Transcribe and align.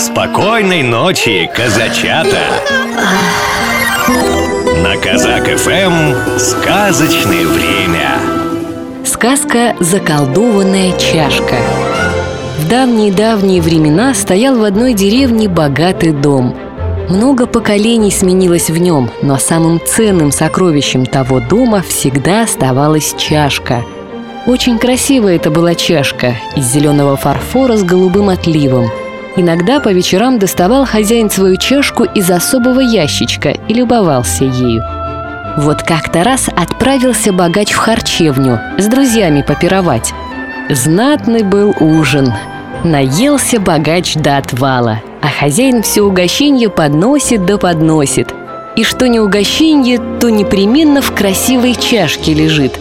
Спокойной 0.00 0.82
ночи, 0.82 1.50
казачата! 1.54 2.40
На 4.82 4.96
Казак 4.96 5.44
ФМ 5.44 6.38
сказочное 6.38 7.46
время. 7.46 8.18
Сказка 9.04 9.76
«Заколдованная 9.78 10.96
чашка». 10.96 11.56
В 12.60 12.68
давние-давние 12.70 13.60
времена 13.60 14.14
стоял 14.14 14.56
в 14.56 14.64
одной 14.64 14.94
деревне 14.94 15.50
богатый 15.50 16.12
дом. 16.12 16.56
Много 17.10 17.46
поколений 17.46 18.10
сменилось 18.10 18.70
в 18.70 18.78
нем, 18.78 19.10
но 19.20 19.36
самым 19.36 19.82
ценным 19.86 20.32
сокровищем 20.32 21.04
того 21.04 21.40
дома 21.40 21.82
всегда 21.86 22.44
оставалась 22.44 23.14
чашка. 23.18 23.84
Очень 24.46 24.78
красивая 24.78 25.36
это 25.36 25.50
была 25.50 25.74
чашка 25.74 26.36
из 26.56 26.64
зеленого 26.64 27.18
фарфора 27.18 27.76
с 27.76 27.84
голубым 27.84 28.30
отливом. 28.30 28.90
Иногда 29.36 29.80
по 29.80 29.90
вечерам 29.90 30.38
доставал 30.38 30.84
хозяин 30.84 31.30
свою 31.30 31.56
чашку 31.56 32.04
из 32.04 32.30
особого 32.30 32.80
ящичка 32.80 33.50
и 33.50 33.74
любовался 33.74 34.44
ею. 34.44 34.82
Вот 35.56 35.82
как-то 35.82 36.24
раз 36.24 36.48
отправился 36.48 37.32
богач 37.32 37.72
в 37.72 37.76
харчевню 37.76 38.60
с 38.78 38.86
друзьями 38.86 39.42
попировать. 39.42 40.12
Знатный 40.68 41.42
был 41.42 41.74
ужин. 41.80 42.32
Наелся 42.84 43.60
богач 43.60 44.14
до 44.14 44.38
отвала, 44.38 45.02
а 45.20 45.28
хозяин 45.28 45.82
все 45.82 46.02
угощение 46.02 46.70
подносит 46.70 47.44
да 47.44 47.58
подносит. 47.58 48.34
И 48.76 48.84
что 48.84 49.08
не 49.08 49.20
угощение, 49.20 49.98
то 50.20 50.30
непременно 50.30 51.02
в 51.02 51.12
красивой 51.12 51.74
чашке 51.74 52.32
лежит. 52.32 52.78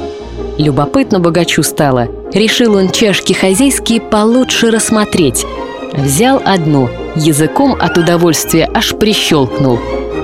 Любопытно 0.58 1.20
богачу 1.20 1.64
стало. 1.64 2.08
Решил 2.34 2.76
он 2.76 2.90
чашки 2.90 3.34
хозяйские 3.34 4.00
получше 4.02 4.70
рассмотреть. 4.70 5.45
Взял 5.94 6.42
одну, 6.46 6.90
языком 7.16 7.76
от 7.80 7.98
удовольствия 7.98 8.70
аж 8.74 8.96
прищелкнул. 8.96 9.80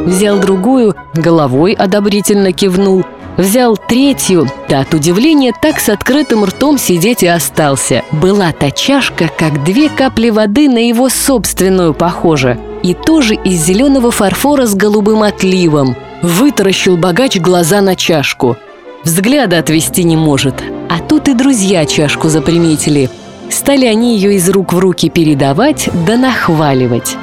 Взял 0.05 0.39
другую, 0.39 0.95
головой 1.13 1.73
одобрительно 1.73 2.51
кивнул– 2.51 3.03
Взял 3.37 3.75
третью, 3.75 4.47
да 4.69 4.81
от 4.81 4.93
удивления 4.93 5.51
так 5.61 5.79
с 5.79 5.89
открытым 5.89 6.45
ртом 6.45 6.77
сидеть 6.77 7.21
и 7.21 7.27
остался. 7.27 8.03
Была 8.13 8.53
та 8.53 8.71
чашка, 8.71 9.27
как 9.27 9.63
две 9.65 9.89
капли 9.89 10.29
воды 10.29 10.69
на 10.69 10.87
его 10.87 11.09
собственную 11.09 11.93
похожа. 11.93 12.57
И 12.81 12.93
тоже 12.93 13.35
из 13.35 13.65
зеленого 13.65 14.11
фарфора 14.11 14.65
с 14.65 14.73
голубым 14.73 15.23
отливом. 15.23 15.95
Вытаращил 16.21 16.95
богач 16.95 17.37
глаза 17.37 17.81
на 17.81 17.95
чашку. 17.95 18.55
Взгляда 19.03 19.59
отвести 19.59 20.03
не 20.03 20.15
может. 20.15 20.63
А 20.89 20.99
тут 20.99 21.27
и 21.27 21.33
друзья 21.33 21.85
чашку 21.85 22.29
заприметили. 22.29 23.09
Стали 23.49 23.85
они 23.85 24.15
ее 24.17 24.35
из 24.35 24.49
рук 24.49 24.73
в 24.73 24.79
руки 24.79 25.09
передавать 25.09 25.89
да 26.05 26.17
нахваливать. 26.17 27.17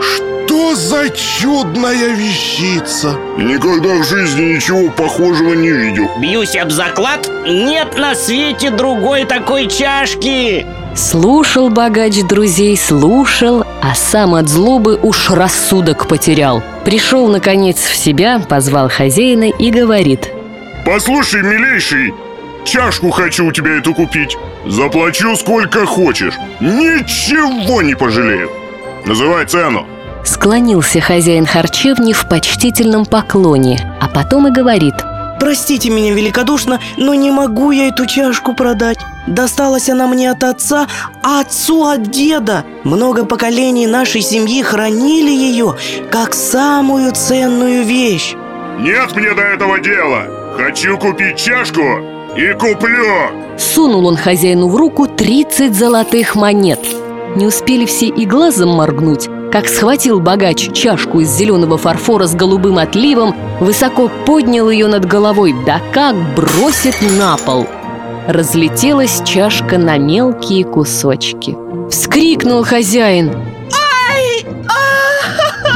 Что 0.00 0.74
за 0.74 1.08
чудная 1.10 2.14
вещица? 2.14 3.16
Никогда 3.36 3.94
в 3.94 4.04
жизни 4.04 4.54
ничего 4.54 4.90
похожего 4.90 5.54
не 5.54 5.70
видел 5.70 6.08
Бьюсь 6.18 6.56
об 6.56 6.70
заклад, 6.70 7.28
нет 7.46 7.96
на 7.98 8.14
свете 8.14 8.70
другой 8.70 9.24
такой 9.24 9.66
чашки 9.66 10.64
Слушал 10.94 11.68
богач 11.68 12.22
друзей, 12.22 12.76
слушал, 12.76 13.64
а 13.82 13.94
сам 13.94 14.34
от 14.34 14.48
злобы 14.48 14.98
уж 15.02 15.30
рассудок 15.30 16.08
потерял 16.08 16.62
Пришел, 16.84 17.28
наконец, 17.28 17.78
в 17.78 17.94
себя, 17.94 18.40
позвал 18.48 18.88
хозяина 18.88 19.50
и 19.50 19.70
говорит 19.70 20.30
Послушай, 20.86 21.42
милейший, 21.42 22.14
чашку 22.66 23.10
хочу 23.10 23.46
у 23.46 23.52
тебя 23.52 23.78
эту 23.78 23.94
купить. 23.94 24.36
Заплачу 24.66 25.36
сколько 25.36 25.86
хочешь, 25.86 26.34
ничего 26.60 27.80
не 27.82 27.94
пожалею. 27.94 28.50
Называй 29.06 29.46
цену 29.46 29.86
Склонился 30.26 31.00
хозяин 31.00 31.46
харчевни 31.46 32.12
в 32.12 32.28
почтительном 32.28 33.06
поклоне, 33.06 33.96
а 34.00 34.08
потом 34.08 34.48
и 34.48 34.50
говорит. 34.50 34.94
Простите 35.38 35.88
меня 35.88 36.12
великодушно, 36.12 36.80
но 36.96 37.14
не 37.14 37.30
могу 37.30 37.70
я 37.70 37.88
эту 37.88 38.06
чашку 38.06 38.52
продать. 38.52 38.98
Досталась 39.28 39.88
она 39.88 40.08
мне 40.08 40.30
от 40.30 40.42
отца, 40.42 40.88
а 41.22 41.40
отцу 41.40 41.84
от 41.84 42.10
деда. 42.10 42.64
Много 42.82 43.24
поколений 43.24 43.86
нашей 43.86 44.20
семьи 44.20 44.62
хранили 44.62 45.30
ее 45.30 45.76
как 46.10 46.34
самую 46.34 47.12
ценную 47.12 47.84
вещь 47.84 48.34
Нет 48.80 49.14
мне 49.14 49.32
до 49.32 49.42
этого 49.42 49.78
дела. 49.78 50.26
Хочу 50.56 50.98
купить 50.98 51.36
чашку 51.36 52.15
и 52.36 52.52
куплю 52.52 53.58
Сунул 53.58 54.06
он 54.06 54.16
хозяину 54.16 54.68
в 54.68 54.76
руку 54.76 55.06
30 55.06 55.74
золотых 55.74 56.36
монет 56.36 56.80
Не 57.36 57.46
успели 57.46 57.86
все 57.86 58.06
и 58.06 58.26
глазом 58.26 58.70
моргнуть 58.70 59.28
как 59.52 59.68
схватил 59.68 60.20
богач 60.20 60.70
чашку 60.74 61.20
из 61.20 61.30
зеленого 61.30 61.78
фарфора 61.78 62.26
с 62.26 62.34
голубым 62.34 62.76
отливом, 62.76 63.34
высоко 63.58 64.10
поднял 64.26 64.68
ее 64.68 64.86
над 64.86 65.06
головой, 65.06 65.54
да 65.64 65.80
как 65.92 66.14
бросит 66.34 66.96
на 67.18 67.38
пол. 67.38 67.66
Разлетелась 68.28 69.22
чашка 69.24 69.78
на 69.78 69.96
мелкие 69.96 70.62
кусочки. 70.64 71.56
Вскрикнул 71.90 72.64
хозяин. 72.64 73.32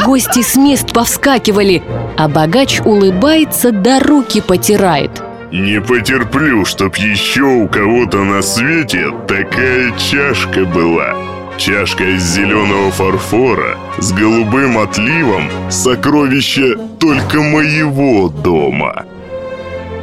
Гости 0.04 0.42
с 0.42 0.56
мест 0.56 0.92
повскакивали, 0.92 1.82
а 2.18 2.28
богач 2.28 2.80
улыбается 2.84 3.70
да 3.70 4.00
руки 4.00 4.42
потирает. 4.42 5.22
Не 5.52 5.80
потерплю, 5.80 6.64
чтоб 6.64 6.94
еще 6.96 7.42
у 7.42 7.68
кого-то 7.68 8.24
на 8.24 8.40
свете 8.40 9.06
такая 9.26 9.92
чашка 9.98 10.64
была 10.64 11.16
Чашка 11.60 12.04
из 12.04 12.22
зеленого 12.22 12.90
фарфора 12.90 13.76
с 13.98 14.12
голубым 14.12 14.78
отливом– 14.78 15.50
сокровище 15.70 16.74
только 16.98 17.42
моего 17.42 18.30
дома. 18.30 19.04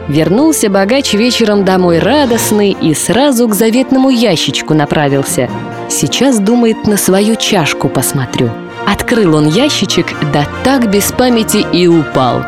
Вернулся 0.08 0.70
богач 0.70 1.14
вечером 1.14 1.66
домой 1.66 1.98
радостный 1.98 2.78
и 2.80 2.94
сразу 2.94 3.48
к 3.48 3.56
заветному 3.56 4.12
ящичку 4.12 4.76
направился. 4.76 5.50
Сейчас 5.90 6.38
думает, 6.38 6.86
на 6.86 6.96
свою 6.96 7.36
чашку 7.36 7.90
посмотрю. 7.90 8.52
Открыл 8.86 9.36
он 9.36 9.48
ящичек, 9.48 10.14
да 10.32 10.46
так 10.64 10.92
без 10.92 11.12
памяти 11.12 11.66
и 11.74 11.88
упал. 11.88 12.46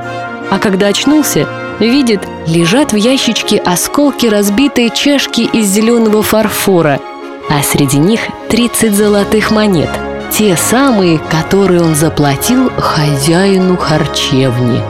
А 0.52 0.60
когда 0.60 0.86
очнулся, 0.86 1.48
видит, 1.88 2.22
лежат 2.48 2.94
в 2.94 2.96
ящичке 2.96 3.58
осколки 3.58 4.26
разбитой 4.26 4.90
чашки 4.90 5.42
из 5.42 5.68
зеленого 5.68 6.22
фарфора– 6.24 7.00
а 7.50 7.64
среди 7.64 7.98
них 7.98 8.22
30 8.50 8.94
золотых 8.94 9.50
монет, 9.50 9.90
те 10.32 10.56
самые, 10.56 11.18
которые 11.18 11.82
он 11.82 11.96
заплатил 11.96 12.70
хозяину 12.78 13.76
харчевни. 13.76 14.82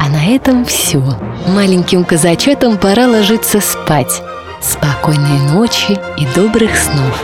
А 0.00 0.08
на 0.08 0.34
этом 0.34 0.64
все. 0.64 1.00
Маленьким 1.46 2.04
казачатам 2.04 2.78
пора 2.78 3.06
ложиться 3.06 3.60
спать. 3.60 4.22
Спокойной 4.60 5.38
ночи 5.52 5.98
и 6.18 6.26
добрых 6.34 6.76
снов. 6.76 7.22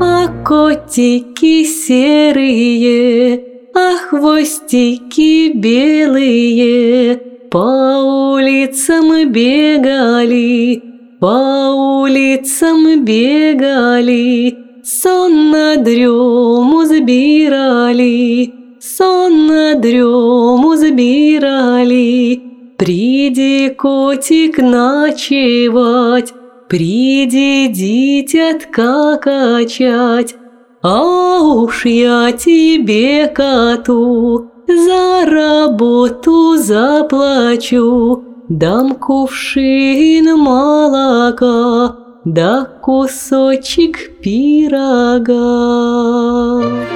А 0.00 0.28
котики 0.42 1.64
серые, 1.64 3.49
а 3.74 3.96
хвостики 3.96 5.52
белые 5.54 7.16
По 7.50 7.98
улицам 8.34 9.32
бегали, 9.32 10.82
по 11.20 12.00
улицам 12.02 13.04
бегали, 13.04 14.56
сон 14.82 15.50
на 15.50 15.76
дрему 15.76 16.84
забирали, 16.84 18.52
сон 18.80 19.46
на 19.48 19.74
дрему 19.74 20.76
забирали. 20.76 22.40
Приди, 22.78 23.68
котик, 23.76 24.58
ночевать, 24.58 26.32
приди, 26.68 27.68
дитятка 27.68 29.18
качать, 29.20 30.34
а 30.82 31.40
уж 31.40 31.84
я 31.84 32.32
тебе, 32.32 33.28
коту, 33.28 34.50
за 34.66 35.26
работу 35.26 36.56
заплачу. 36.56 38.24
Дам 38.48 38.94
кувшин 38.96 40.36
молока, 40.36 41.94
да 42.24 42.64
кусочек 42.82 44.20
пирога. 44.20 45.30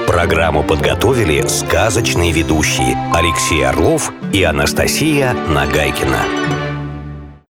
Программу 0.07 0.63
подготовили 0.63 1.45
сказочные 1.47 2.31
ведущие 2.33 2.97
Алексей 3.13 3.65
Орлов 3.65 4.11
и 4.33 4.43
Анастасия 4.43 5.33
Нагайкина. 5.47 6.19